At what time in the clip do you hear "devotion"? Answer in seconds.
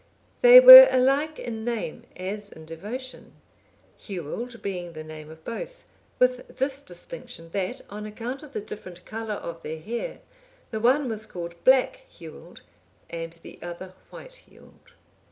2.65-3.33